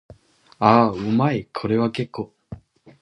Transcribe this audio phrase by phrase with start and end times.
[0.57, 1.45] ああ、うまい。
[1.53, 2.33] これは結構。